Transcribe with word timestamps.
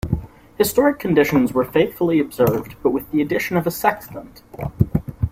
Historic 0.57 0.97
conditions 0.97 1.53
were 1.53 1.63
faithfully 1.63 2.19
observed 2.19 2.73
but 2.81 2.89
with 2.89 3.11
the 3.11 3.21
addition 3.21 3.55
of 3.55 3.67
a 3.67 3.69
Sextant. 3.69 4.41